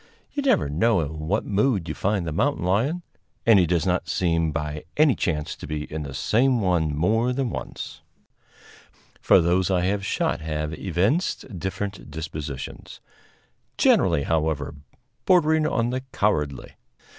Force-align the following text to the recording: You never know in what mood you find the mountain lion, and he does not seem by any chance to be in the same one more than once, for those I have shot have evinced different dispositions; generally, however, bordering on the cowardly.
You 0.31 0.41
never 0.41 0.67
know 0.67 1.01
in 1.01 1.27
what 1.27 1.45
mood 1.45 1.87
you 1.87 1.93
find 1.93 2.25
the 2.25 2.31
mountain 2.31 2.65
lion, 2.65 3.03
and 3.45 3.59
he 3.59 3.67
does 3.67 3.85
not 3.85 4.09
seem 4.09 4.51
by 4.51 4.83
any 4.97 5.13
chance 5.13 5.55
to 5.55 5.67
be 5.67 5.83
in 5.93 6.01
the 6.01 6.15
same 6.15 6.59
one 6.59 6.95
more 6.97 7.33
than 7.33 7.51
once, 7.51 8.01
for 9.21 9.39
those 9.39 9.69
I 9.69 9.81
have 9.81 10.03
shot 10.03 10.41
have 10.41 10.73
evinced 10.73 11.59
different 11.59 12.09
dispositions; 12.09 12.99
generally, 13.77 14.23
however, 14.23 14.73
bordering 15.27 15.67
on 15.67 15.91
the 15.91 16.01
cowardly. 16.11 16.73